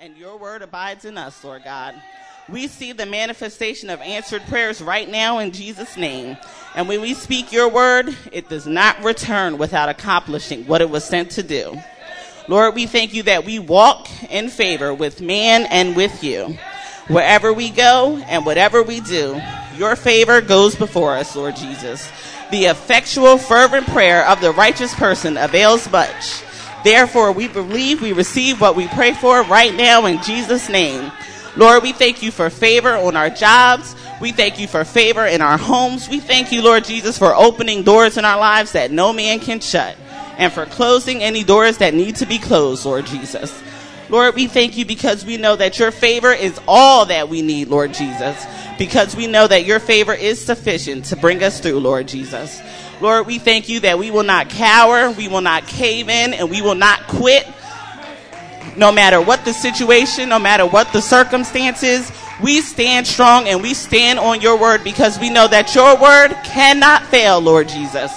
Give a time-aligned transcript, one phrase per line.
[0.00, 1.92] and your word abides in us, Lord God.
[2.48, 6.36] We see the manifestation of answered prayers right now in Jesus' name.
[6.76, 11.02] And when we speak your word, it does not return without accomplishing what it was
[11.02, 11.76] sent to do.
[12.46, 16.56] Lord, we thank you that we walk in favor with man and with you.
[17.08, 19.40] Wherever we go and whatever we do,
[19.76, 22.08] your favor goes before us, Lord Jesus.
[22.52, 26.44] The effectual, fervent prayer of the righteous person avails much.
[26.84, 31.10] Therefore, we believe we receive what we pray for right now in Jesus' name.
[31.56, 33.96] Lord, we thank you for favor on our jobs.
[34.20, 36.08] We thank you for favor in our homes.
[36.08, 39.60] We thank you, Lord Jesus, for opening doors in our lives that no man can
[39.60, 39.96] shut
[40.38, 43.62] and for closing any doors that need to be closed, Lord Jesus.
[44.08, 47.68] Lord, we thank you because we know that your favor is all that we need,
[47.68, 48.46] Lord Jesus,
[48.78, 52.60] because we know that your favor is sufficient to bring us through, Lord Jesus.
[53.00, 56.50] Lord, we thank you that we will not cower, we will not cave in, and
[56.50, 57.46] we will not quit.
[58.76, 62.10] No matter what the situation, no matter what the circumstances,
[62.42, 66.36] we stand strong and we stand on your word because we know that your word
[66.44, 68.12] cannot fail, Lord Jesus.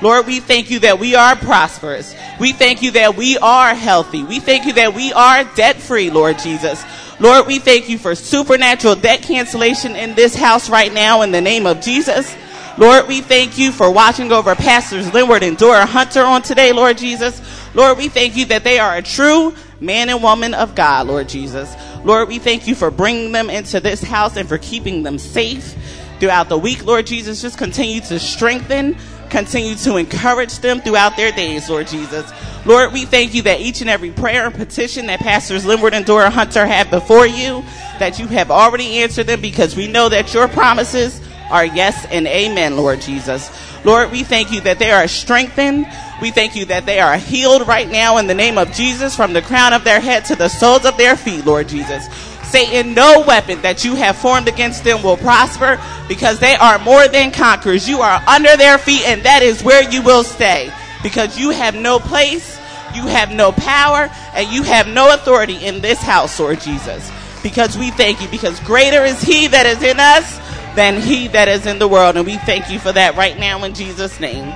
[0.00, 2.14] Lord, we thank you that we are prosperous.
[2.38, 4.22] We thank you that we are healthy.
[4.22, 6.84] We thank you that we are debt free, Lord Jesus.
[7.20, 11.40] Lord, we thank you for supernatural debt cancellation in this house right now in the
[11.40, 12.36] name of Jesus.
[12.76, 16.98] Lord, we thank you for watching over Pastors Linward and Dora Hunter on today, Lord
[16.98, 17.40] Jesus.
[17.74, 21.28] Lord, we thank you that they are a true man and woman of God, Lord
[21.28, 21.72] Jesus.
[22.04, 25.76] Lord, we thank you for bringing them into this house and for keeping them safe
[26.18, 27.42] throughout the week, Lord Jesus.
[27.42, 28.96] Just continue to strengthen
[29.34, 32.30] Continue to encourage them throughout their days, Lord Jesus.
[32.64, 36.06] Lord, we thank you that each and every prayer and petition that Pastors Linward and
[36.06, 37.64] Dora Hunter have before you,
[37.98, 41.20] that you have already answered them because we know that your promises
[41.54, 43.48] are yes and amen, Lord Jesus.
[43.84, 45.86] Lord, we thank you that they are strengthened.
[46.20, 49.32] We thank you that they are healed right now in the name of Jesus from
[49.32, 52.08] the crown of their head to the soles of their feet, Lord Jesus.
[52.42, 57.06] Satan, no weapon that you have formed against them will prosper because they are more
[57.06, 57.88] than conquerors.
[57.88, 60.72] You are under their feet, and that is where you will stay
[61.04, 62.58] because you have no place,
[62.94, 67.10] you have no power, and you have no authority in this house, Lord Jesus.
[67.42, 70.43] Because we thank you, because greater is He that is in us
[70.74, 72.16] than He that is in the world.
[72.16, 74.52] And we thank you for that right now in Jesus' name.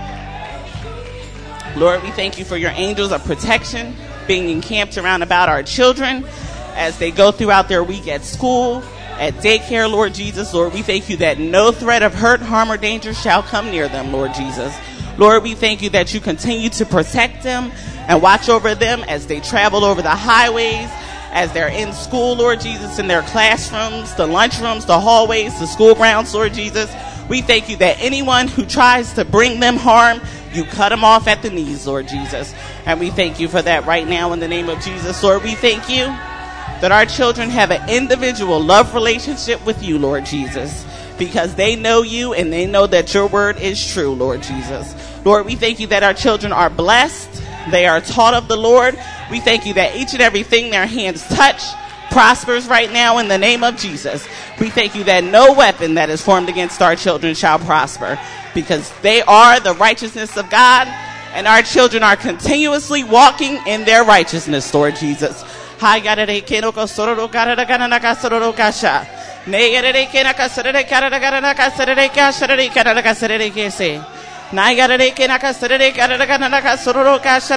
[1.76, 3.94] Lord, we thank you for your angels of protection
[4.26, 6.24] being encamped around about our children
[6.74, 8.82] as they go throughout their week at school,
[9.18, 10.54] at daycare, Lord Jesus.
[10.54, 13.88] Lord, we thank you that no threat of hurt, harm, or danger shall come near
[13.88, 14.76] them, Lord Jesus.
[15.18, 17.72] Lord, we thank you that you continue to protect them
[18.06, 20.88] and watch over them as they travel over the highways,
[21.32, 25.94] as they're in school, Lord Jesus, in their classrooms, the lunchrooms, the hallways, the school
[25.94, 26.92] grounds, Lord Jesus.
[27.28, 30.20] We thank you that anyone who tries to bring them harm,
[30.52, 32.54] you cut them off at the knees, Lord Jesus.
[32.86, 35.22] And we thank you for that right now in the name of Jesus.
[35.22, 36.06] Lord, we thank you
[36.80, 40.86] that our children have an individual love relationship with you, Lord Jesus,
[41.18, 44.94] because they know you and they know that your word is true, Lord Jesus.
[45.24, 47.42] Lord, we thank you that our children are blessed.
[47.70, 48.98] They are taught of the Lord.
[49.30, 51.62] We thank you that each and everything their hands touch
[52.10, 54.26] prospers right now in the name of Jesus.
[54.60, 58.18] We thank you that no weapon that is formed against our children shall prosper
[58.54, 60.88] because they are the righteousness of God
[61.34, 65.44] and our children are continuously walking in their righteousness, Lord Jesus.
[74.50, 77.56] Hagarere Kenoko Sororo Garanaga Sororo Kasha.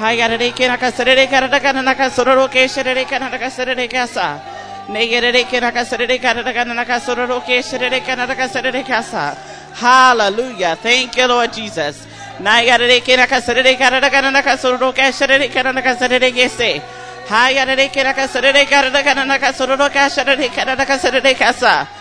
[0.00, 4.40] Negarere Kenaka Serere Karanaga Serere Kasharere Kanaka Serere Kese.
[4.88, 8.48] Nagarere Kenaka Serere Karanaga Sororo Kasharere Kanaka Serere Kasa.
[8.48, 8.80] Hagarere Kenaka Serere Karanaga Sororo Kesharere Kanaka Serere Kasa.
[8.80, 9.36] Negarere Kenaka Serere Karanaga Sororo Kesharere Kanaka Serere
[9.74, 10.76] Hallelujah.
[10.76, 12.06] Thank you, Lord Jesus.
[12.40, 16.80] Nayarere kera kasarere karara karana kasororo kasharere karana kasarere gese.
[17.28, 21.99] Hayarere kera kasarere karara karana kasororo kasharere karana kasarere kasa.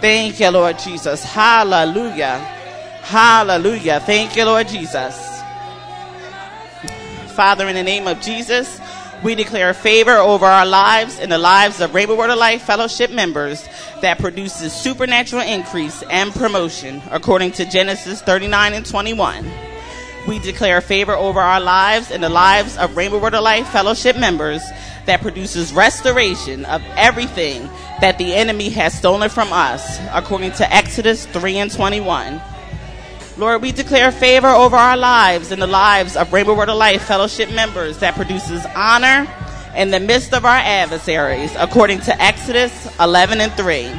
[0.00, 1.22] Thank you, Lord Jesus.
[1.22, 2.38] Hallelujah.
[3.02, 4.00] Hallelujah.
[4.00, 5.16] Thank you, Lord Jesus.
[7.36, 8.80] Father, in the name of Jesus,
[9.22, 13.10] we declare favor over our lives and the lives of Rainbow Word of Life Fellowship
[13.10, 13.68] members
[14.00, 19.48] that produces supernatural increase and promotion according to Genesis 39 and 21.
[20.26, 24.16] We declare favor over our lives and the lives of Rainbow Word of Life Fellowship
[24.16, 24.62] members
[25.06, 27.68] that produces restoration of everything
[28.00, 32.40] that the enemy has stolen from us according to Exodus 3 and 21.
[33.38, 37.02] Lord, we declare favor over our lives and the lives of Rainbow Word of Life
[37.02, 39.26] Fellowship members that produces honor
[39.76, 43.92] in the midst of our adversaries, according to Exodus 11 and 3.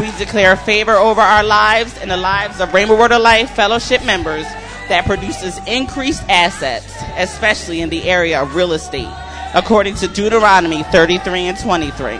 [0.00, 4.04] We declare favor over our lives and the lives of Rainbow Word of Life Fellowship
[4.04, 4.46] members
[4.88, 9.14] that produces increased assets, especially in the area of real estate,
[9.54, 12.18] according to Deuteronomy 33 and 23.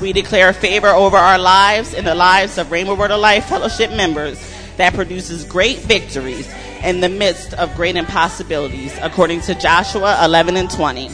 [0.00, 3.90] We declare favor over our lives and the lives of Rainbow Word of Life Fellowship
[3.90, 4.38] members
[4.76, 6.48] that produces great victories
[6.84, 11.10] in the midst of great impossibilities, according to Joshua 11 and 20.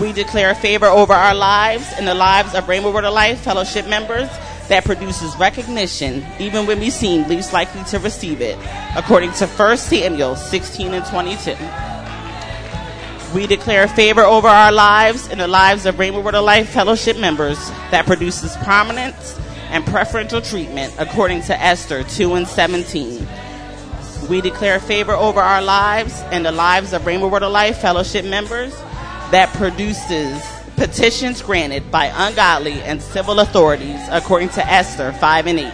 [0.00, 3.88] We declare favor over our lives and the lives of Rainbow Word of Life Fellowship
[3.88, 4.28] members
[4.68, 8.56] that produces recognition even when we seem least likely to receive it,
[8.96, 11.91] according to 1 Samuel 16 and 22.
[13.34, 17.16] We declare favor over our lives and the lives of Rainbow Word of Life Fellowship
[17.16, 17.56] members
[17.90, 19.40] that produces prominence
[19.70, 23.26] and preferential treatment, according to Esther 2 and 17.
[24.28, 28.26] We declare favor over our lives and the lives of Rainbow Word of Life Fellowship
[28.26, 28.76] members
[29.30, 30.44] that produces
[30.76, 35.72] petitions granted by ungodly and civil authorities, according to Esther 5 and 8.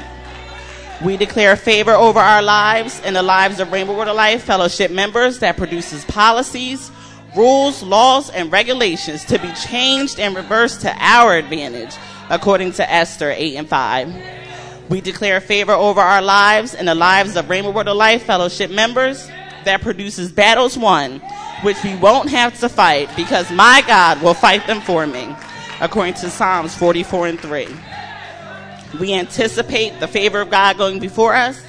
[1.04, 4.92] We declare favor over our lives and the lives of Rainbow Word of Life Fellowship
[4.92, 6.92] members that produces policies,
[7.36, 11.94] rules, laws, and regulations to be changed and reversed to our advantage,
[12.30, 14.14] according to Esther 8 and 5.
[14.88, 18.70] We declare favor over our lives and the lives of Rainbow Word of Life Fellowship
[18.70, 19.28] members
[19.64, 21.20] that produces battles won
[21.62, 25.34] which we won't have to fight because my God will fight them for me,
[25.80, 27.68] according to Psalms 44 and 3.
[29.00, 31.60] We anticipate the favor of God going before us.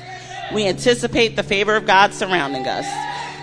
[0.54, 2.86] We anticipate the favor of God surrounding us.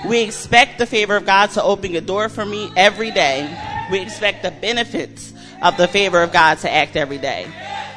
[0.09, 3.47] We expect the favor of God to open a door for me every day.
[3.91, 5.33] We expect the benefits
[5.63, 7.47] of the favor of God to act every day.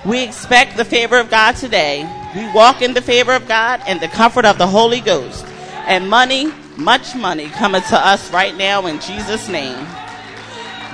[0.05, 2.03] We expect the favor of God today.
[2.35, 5.45] We walk in the favor of God and the comfort of the Holy Ghost.
[5.87, 9.85] And money much money coming to us right now in Jesus' name.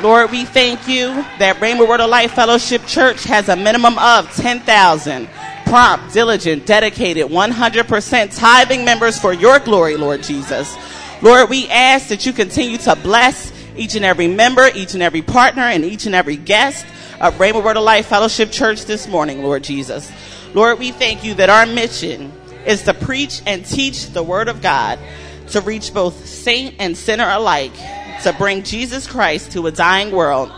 [0.02, 1.08] Lord, we thank you
[1.40, 5.30] that Rainbow Word of Life Fellowship Church has a minimum of 10,000
[5.66, 10.76] prompt, diligent, dedicated, 100% tithing members for your glory, Lord Jesus.
[11.26, 15.24] Lord, we ask that you continue to bless each and every member, each and every
[15.24, 16.86] partner, and each and every guest
[17.20, 20.12] of Rainbow Word of Life Fellowship Church this morning, Lord Jesus.
[20.54, 22.32] Lord, we thank you that our mission
[22.68, 25.00] is to preach and teach the Word of God
[25.48, 27.74] to reach both saint and sinner alike,
[28.22, 30.52] to bring Jesus Christ to a dying world,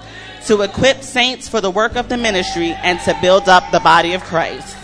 [0.48, 4.16] to equip saints for the work of the ministry, and to build up the body
[4.16, 4.77] of Christ.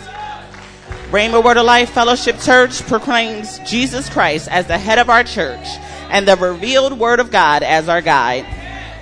[1.10, 5.64] Rainbow Word of Life Fellowship Church proclaims Jesus Christ as the head of our church
[6.10, 8.44] and the revealed Word of God as our guide.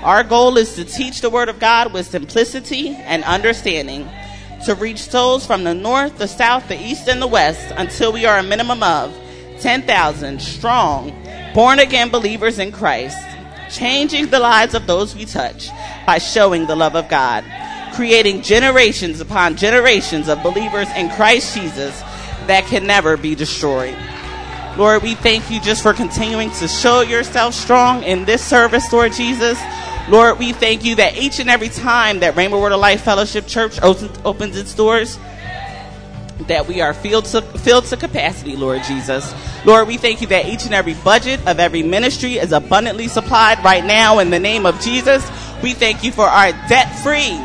[0.02, 4.08] Our goal is to teach the Word of God with simplicity and understanding,
[4.66, 8.26] to reach souls from the north, the south, the east, and the west until we
[8.26, 9.16] are a minimum of
[9.60, 11.12] 10,000 strong,
[11.54, 13.18] born again believers in Christ,
[13.70, 15.68] changing the lives of those we touch
[16.04, 17.44] by showing the love of God,
[17.92, 21.98] creating generations upon generations of believers in Christ Jesus
[22.46, 23.96] that can never be destroyed.
[24.76, 29.12] Lord, we thank you just for continuing to show yourself strong in this service, Lord
[29.12, 29.60] Jesus.
[30.08, 33.46] Lord, we thank you that each and every time that Rainbow Word of Life Fellowship
[33.46, 35.18] Church opens its doors,
[36.48, 39.32] that we are filled to, filled to capacity, Lord Jesus.
[39.64, 43.62] Lord, we thank you that each and every budget of every ministry is abundantly supplied
[43.62, 45.24] right now in the name of Jesus.
[45.62, 47.38] We thank you for our debt free,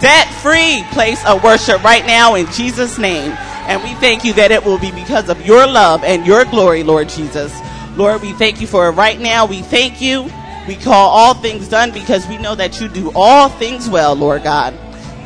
[0.00, 3.32] debt free place of worship right now in Jesus' name.
[3.68, 6.82] And we thank you that it will be because of your love and your glory,
[6.82, 7.56] Lord Jesus.
[7.96, 9.46] Lord, we thank you for it right now.
[9.46, 10.30] We thank you.
[10.66, 14.42] We call all things done because we know that you do all things well, Lord
[14.42, 14.74] God.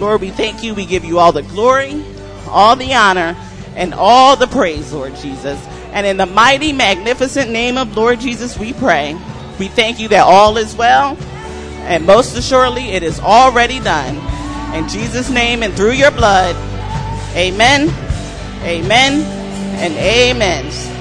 [0.00, 0.74] Lord, we thank you.
[0.74, 2.04] We give you all the glory,
[2.48, 3.36] all the honor,
[3.76, 5.58] and all the praise, Lord Jesus.
[5.92, 9.14] And in the mighty, magnificent name of Lord Jesus, we pray.
[9.58, 11.16] We thank you that all is well,
[11.82, 14.16] and most assuredly, it is already done.
[14.74, 16.56] In Jesus' name and through your blood,
[17.36, 17.88] amen,
[18.64, 19.22] amen,
[19.78, 20.93] and amen.